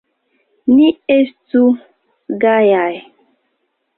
Ni 0.77 0.87
estu 1.15 1.61
gajaj! 2.45 2.91